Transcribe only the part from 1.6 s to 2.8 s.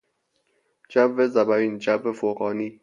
جو فوقانی